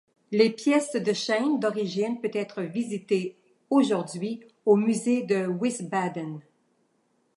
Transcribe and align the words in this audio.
Le 0.31 0.49
pièces 0.49 0.93
de 0.95 1.13
chêne 1.13 1.59
d'origine 1.59 2.19
peut 2.19 2.31
être 2.33 2.63
visitées 2.63 3.37
aujourd'hui 3.69 4.39
au 4.65 4.75
Musée 4.75 5.21
de 5.21 5.45
Wiesbaden. 5.45 6.39